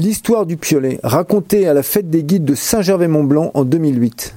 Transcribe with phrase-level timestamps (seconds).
[0.00, 4.32] L'histoire du piolet, racontée à la fête des guides de Saint-Gervais-Mont-Blanc en 2008.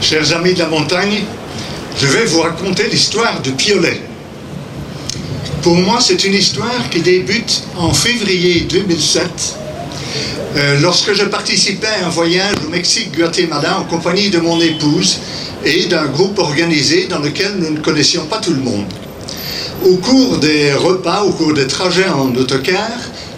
[0.00, 1.22] Chers amis de la montagne,
[2.00, 4.00] je vais vous raconter l'histoire du piolet.
[5.62, 9.22] Pour moi, c'est une histoire qui débute en février 2007,
[10.56, 15.20] euh, lorsque je participais à un voyage au Mexique-Guatemala en compagnie de mon épouse
[15.64, 18.86] et d'un groupe organisé dans lequel nous ne connaissions pas tout le monde.
[19.84, 22.90] Au cours des repas, au cours des trajets en autocar,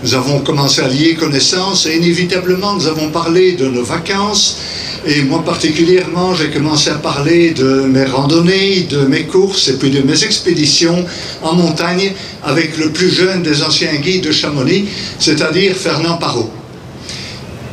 [0.04, 4.58] nous avons commencé à lier connaissances et inévitablement nous avons parlé de nos vacances.
[5.06, 9.88] Et moi particulièrement, j'ai commencé à parler de mes randonnées, de mes courses et puis
[9.88, 11.06] de mes expéditions
[11.40, 14.84] en montagne avec le plus jeune des anciens guides de Chamonix,
[15.18, 16.50] c'est-à-dire Fernand Parot.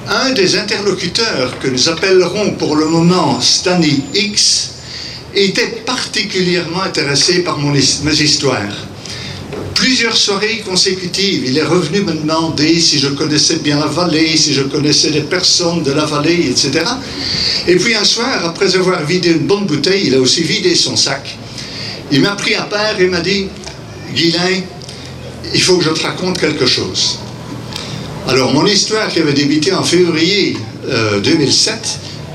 [0.07, 4.71] Un des interlocuteurs que nous appellerons pour le moment Stanley X
[5.35, 8.87] était particulièrement intéressé par mes histoires
[9.81, 14.53] plusieurs soirées consécutives, il est revenu me demander si je connaissais bien la vallée, si
[14.53, 16.85] je connaissais les personnes de la vallée, etc.
[17.67, 20.95] Et puis un soir, après avoir vidé une bonne bouteille, il a aussi vidé son
[20.95, 21.35] sac.
[22.11, 23.47] Il m'a pris à part et m'a dit,
[24.13, 24.61] Guilain,
[25.51, 27.17] il faut que je te raconte quelque chose.
[28.27, 30.57] Alors mon histoire qui avait débuté en février
[31.23, 31.77] 2007 euh,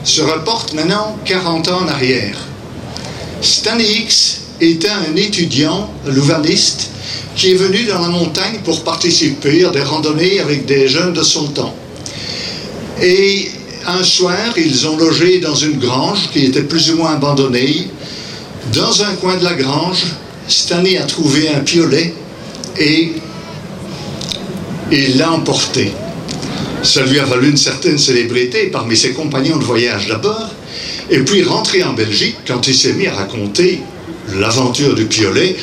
[0.03, 2.37] se reporte maintenant 40 ans en arrière.
[3.41, 6.91] Stan X était un étudiant louvaniste
[7.35, 11.23] qui est venu dans la montagne pour participer à des randonnées avec des jeunes de
[11.23, 11.75] son temps.
[13.03, 13.51] Et
[13.87, 17.89] un soir, ils ont logé dans une grange qui était plus ou moins abandonnée.
[18.73, 20.05] Dans un coin de la grange,
[20.49, 22.15] Stanley a trouvé un piolet
[22.79, 23.13] et
[24.91, 25.93] il l'a emporté.
[26.83, 30.49] Ça lui a valu une certaine célébrité parmi ses compagnons de voyage d'abord,
[31.11, 33.81] et puis rentré en Belgique quand il s'est mis à raconter
[34.35, 35.57] l'aventure du piolet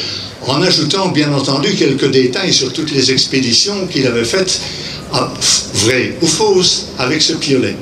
[0.48, 4.60] en ajoutant bien entendu quelques détails sur toutes les expéditions qu'il avait faites,
[5.74, 7.76] vraies ou fausses, avec ce piolet.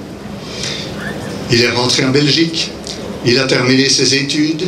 [1.51, 2.69] Il est rentré en Belgique,
[3.25, 4.63] il a terminé ses études,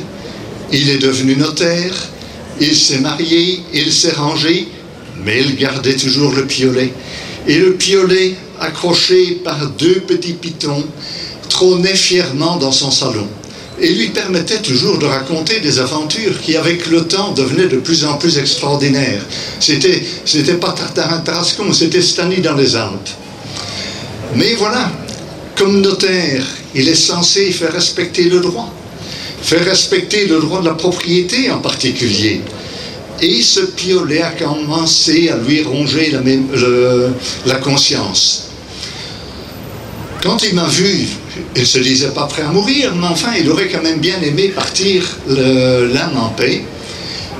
[0.71, 1.93] il est devenu notaire,
[2.59, 4.67] il s'est marié, il s'est rangé,
[5.23, 6.91] mais il gardait toujours le piolet.
[7.47, 10.85] Et le piolet, accroché par deux petits pitons,
[11.49, 13.27] trônait fièrement dans son salon
[13.79, 18.05] et lui permettait toujours de raconter des aventures qui, avec le temps, devenaient de plus
[18.05, 19.21] en plus extraordinaires.
[19.59, 23.09] C'était, c'était pas Tartarin-Tarascon, c'était Stani dans les Alpes.
[24.35, 24.91] Mais voilà,
[25.55, 26.45] comme notaire,
[26.75, 28.71] il est censé faire respecter le droit,
[29.41, 32.41] faire respecter le droit de la propriété en particulier.
[33.21, 36.21] Et ce piolet a commencé à lui ronger la,
[37.45, 38.49] la conscience.
[40.21, 41.07] Quand il m'a vu
[41.55, 44.49] il se disait pas prêt à mourir, mais enfin, il aurait quand même bien aimé
[44.49, 46.63] partir l'âme en paix.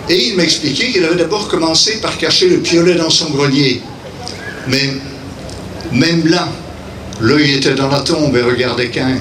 [0.09, 3.81] Et il m'expliquait qu'il avait d'abord commencé par cacher le piolet dans son grenier.
[4.68, 4.94] Mais
[5.92, 6.50] même là,
[7.22, 9.18] l'œil était dans la tombe et regardait qu'un.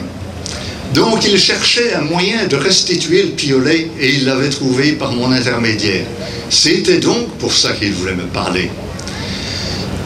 [0.94, 5.30] Donc il cherchait un moyen de restituer le piolet et il l'avait trouvé par mon
[5.32, 6.04] intermédiaire.
[6.50, 8.70] C'était donc pour ça qu'il voulait me parler.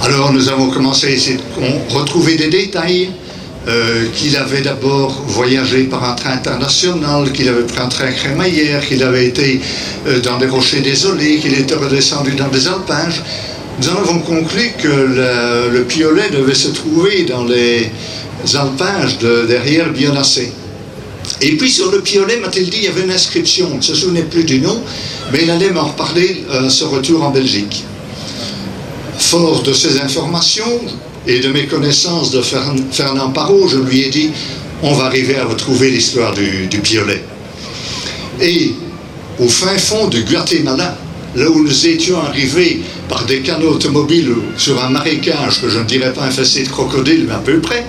[0.02, 3.10] Alors nous avons commencé à essayer de retrouver des détails.
[3.68, 8.86] Euh, qu'il avait d'abord voyagé par un train international, qu'il avait pris un train crémaillère,
[8.86, 9.60] qu'il avait été
[10.06, 13.24] euh, dans des rochers désolés, qu'il était redescendu dans des alpages.
[13.82, 17.90] Nous en avons conclu que le, piolet devait se trouver dans les
[18.54, 20.52] alpages de, derrière Bionacé.
[21.40, 23.68] Et puis sur le piolet, m'a-t-il dit, il y avait une inscription.
[23.72, 24.80] On ne se souvenait plus du nom,
[25.32, 27.84] mais il allait m'en reparler à euh, ce retour en Belgique.
[29.18, 30.80] Fort de ces informations,
[31.26, 34.30] et de mes connaissances de Fernand Parot, je lui ai dit
[34.82, 37.22] on va arriver à retrouver l'histoire du, piolet.
[38.40, 38.74] Et
[39.38, 40.96] au fin fond du Guatemala,
[41.34, 45.84] là où nous étions arrivés par des canaux automobiles sur un marécage que je ne
[45.84, 47.84] dirais pas infesté de crocodiles, mais à peu près,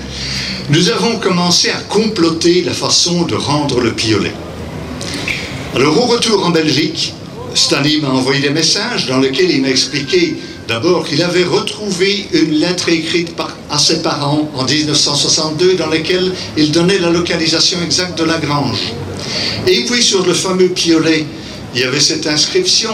[0.69, 4.33] nous avons commencé à comploter la façon de rendre le piolet.
[5.75, 7.13] Alors au retour en Belgique,
[7.53, 12.51] Stanley m'a envoyé des messages dans lesquels il m'a expliqué D'abord, qu'il avait retrouvé une
[12.51, 13.31] lettre écrite
[13.69, 18.93] à ses parents en 1962 dans laquelle il donnait la localisation exacte de la grange.
[19.65, 21.25] Et puis sur le fameux piolet,
[21.73, 22.93] il y avait cette inscription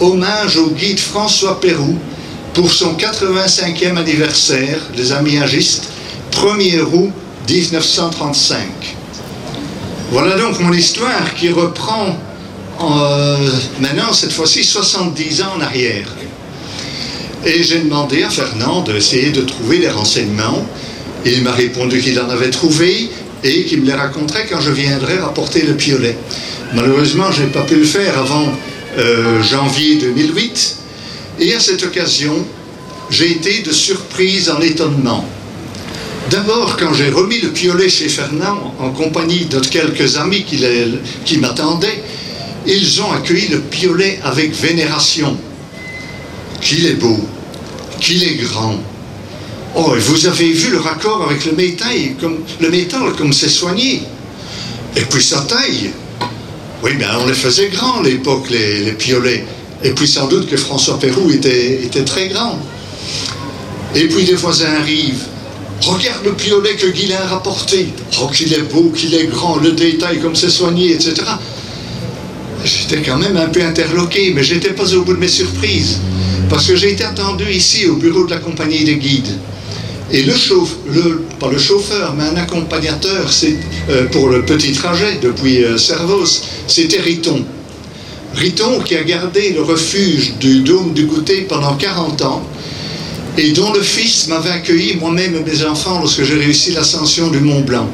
[0.00, 1.96] Hommage au guide François Pérou
[2.54, 5.88] pour son 85e anniversaire, les amis agistes,
[6.32, 7.12] 1er août
[7.48, 8.58] 1935.
[10.10, 12.16] Voilà donc mon histoire qui reprend
[12.80, 16.08] euh, maintenant, cette fois-ci, 70 ans en arrière.
[17.46, 20.66] Et j'ai demandé à Fernand d'essayer de trouver des renseignements.
[21.24, 23.10] Il m'a répondu qu'il en avait trouvé
[23.44, 26.16] et qu'il me les raconterait quand je viendrais rapporter le piolet.
[26.74, 28.52] Malheureusement, je n'ai pas pu le faire avant
[28.98, 30.76] euh, janvier 2008.
[31.40, 32.44] Et à cette occasion,
[33.10, 35.24] j'ai été de surprise en étonnement.
[36.30, 40.62] D'abord, quand j'ai remis le piolet chez Fernand, en compagnie de quelques amis qui,
[41.24, 42.02] qui m'attendaient,
[42.66, 45.38] ils ont accueilli le piolet avec vénération.
[46.68, 47.18] Qu'il est beau,
[47.98, 48.78] qu'il est grand.
[49.74, 53.48] Oh, et vous avez vu le raccord avec le métal, comme, le métal, comme c'est
[53.48, 54.02] soigné.
[54.94, 55.92] Et puis sa taille.
[56.82, 59.46] Oui, bien on les faisait grands à l'époque, les, piolets.
[59.82, 62.58] Et puis sans doute que François Pérou était, très grand.
[63.94, 65.24] Et puis les voisins arrivent.
[65.80, 67.88] Regarde le piolet que Guilain a rapporté.
[68.20, 71.14] Oh, qu'il est beau, qu'il est grand, le détail, comme c'est soigné, etc.
[72.62, 76.00] J'étais quand même un peu interloqué, mais je n'étais pas au bout de mes surprises.
[76.48, 79.38] Parce que j'ai été attendu ici au bureau de la compagnie des guides.
[80.10, 83.30] Et le chauffeur, pas le chauffeur, mais un accompagnateur
[83.90, 87.44] euh, pour le petit trajet depuis euh, Servos, c'était Riton.
[88.34, 92.42] Riton qui a gardé le refuge du Dôme du Goûter pendant 40 ans
[93.36, 97.40] et dont le fils m'avait accueilli moi-même et mes enfants lorsque j'ai réussi l'ascension du
[97.40, 97.88] Mont Blanc.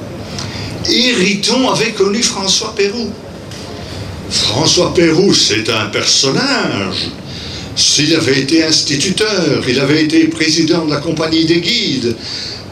[0.90, 3.10] Et Riton avait connu François Pérou.
[4.30, 7.08] François Pérou, c'est un personnage.
[7.76, 12.14] S'il avait été instituteur, il avait été président de la compagnie des guides.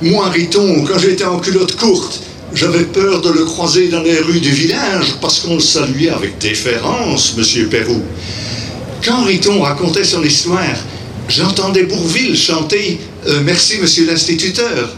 [0.00, 2.20] Moi, Riton, quand j'étais en culotte courte,
[2.54, 6.38] j'avais peur de le croiser dans les rues du village parce qu'on le saluait avec
[6.38, 8.02] déférence, monsieur Pérou.
[9.04, 10.76] Quand Riton racontait son histoire,
[11.28, 14.96] J'entendais Bourville chanter euh, Merci, monsieur l'instituteur.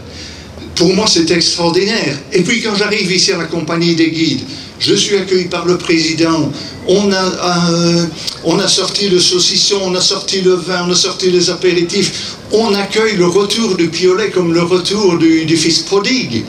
[0.75, 2.17] Pour moi, c'est extraordinaire.
[2.33, 4.41] Et puis, quand j'arrive ici à la compagnie des guides,
[4.79, 6.51] je suis accueilli par le président.
[6.87, 8.05] On a, euh,
[8.43, 12.35] on a sorti le saucisson, on a sorti le vin, on a sorti les apéritifs.
[12.51, 16.43] On accueille le retour du piolet comme le retour du, du fils prodigue.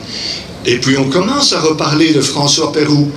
[0.65, 3.09] Et puis, on commence à reparler de François Pérou.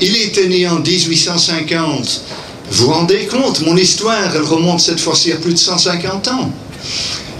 [0.00, 2.22] Il était né en 1850.
[2.70, 6.52] Vous vous rendez compte, mon histoire, elle remonte cette fois-ci à plus de 150 ans.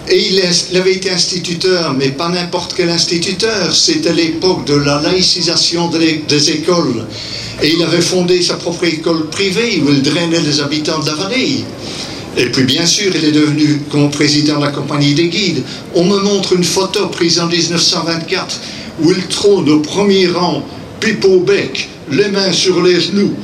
[0.09, 3.75] Et il, avait été instituteur, mais pas n'importe quel instituteur.
[3.75, 7.07] C'était l'époque de la laïcisation des, écoles.
[7.63, 11.15] Et il avait fondé sa propre école privée où il drainait les habitants de la
[11.15, 11.65] vallée.
[12.37, 15.63] Et puis bien sûr, il est devenu comme président de la compagnie des guides.
[15.95, 18.61] On me montre une photo prise en 1924
[19.01, 20.63] où il trône au premier rang,
[21.01, 23.35] pipe au bec, les mains sur les genoux,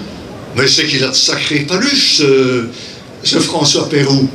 [0.56, 2.22] mais c'est qu'il a de sacrés paluches,
[3.22, 4.28] ce, François Pérou.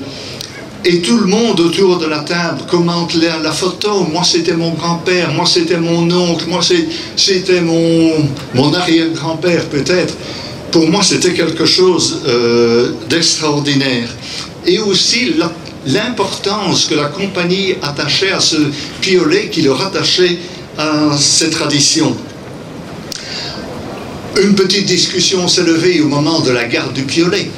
[0.89, 4.05] Et tout le monde autour de la table commente la, photo.
[4.09, 6.61] Moi, c'était mon grand-père, moi, c'était mon oncle, moi,
[7.17, 8.13] c'était mon,
[8.53, 10.13] mon arrière-grand-père, peut-être.
[10.71, 14.07] Pour moi, c'était quelque chose euh, d'extraordinaire.
[14.65, 15.33] Et aussi
[15.85, 18.55] l'importance que la compagnie attachait à ce
[19.01, 20.37] piolet qui le rattachait
[20.77, 22.15] à ces traditions.
[24.41, 27.49] Une petite discussion s'est levée au moment de la garde du piolet.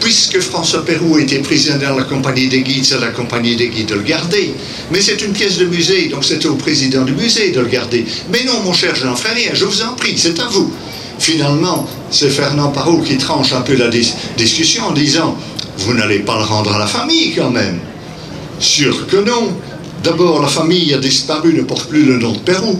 [0.00, 3.88] Puisque François Pérou était président de la compagnie des guides, c'est la compagnie des guides
[3.88, 4.54] de le garder.
[4.90, 8.06] Mais c'est une pièce de musée, donc c'était au président du musée de le garder.
[8.30, 10.72] Mais non, mon cher, je n'en ferai rien, je vous en prie, c'est à vous.
[11.18, 13.90] Finalement, c'est Fernand Parot qui tranche un peu la
[14.36, 15.36] discussion en disant
[15.78, 17.80] Vous n'allez pas le rendre à la famille quand même
[18.60, 19.52] Sûr que non.
[20.02, 22.78] D'abord, la famille a disparu, ne porte plus le nom de Pérou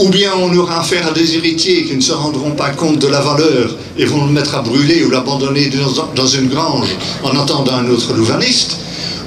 [0.00, 3.06] ou bien on aura affaire à des héritiers qui ne se rendront pas compte de
[3.06, 5.70] la valeur et vont le mettre à brûler ou l'abandonner
[6.16, 6.88] dans une grange
[7.22, 8.78] en attendant un autre louvaniste,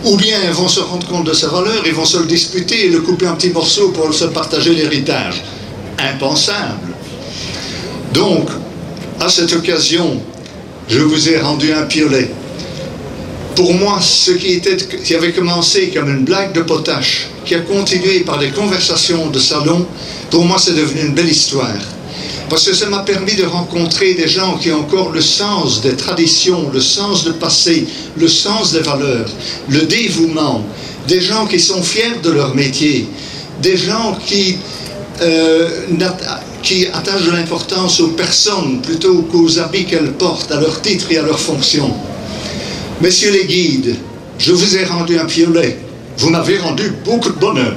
[0.03, 2.87] ou bien ils vont se rendre compte de sa valeur, ils vont se le disputer
[2.87, 5.43] et le couper en petits morceaux pour se partager l'héritage.
[5.99, 6.93] Impensable.
[8.11, 8.49] Donc,
[9.19, 10.19] à cette occasion,
[10.89, 12.31] je vous ai rendu un piolet.
[13.55, 18.39] Pour moi, ce qui, avait commencé comme une blague de potache, qui a continué par
[18.39, 19.85] des conversations de salon,
[20.31, 21.77] pour moi, c'est devenu une belle histoire.
[22.49, 25.95] Parce que ça m'a permis de rencontrer des gens qui ont encore le sens des
[25.95, 27.85] traditions, le sens du passé,
[28.17, 29.29] le sens des valeurs,
[29.69, 30.63] le dévouement,
[31.07, 33.07] des gens qui sont fiers de leur métier,
[33.61, 34.57] des gens qui,
[35.21, 35.69] euh,
[36.63, 41.17] qui attachent de l'importance aux personnes plutôt qu'aux habits qu'elles portent, à leur titre et
[41.17, 41.93] à leur fonction.
[43.01, 43.95] Messieurs les guides,
[44.37, 45.77] je vous ai rendu un piolet.
[46.17, 47.75] Vous m'avez rendu beaucoup de bonheur.